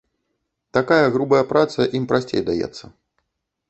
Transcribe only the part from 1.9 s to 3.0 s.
ім прасцей даецца.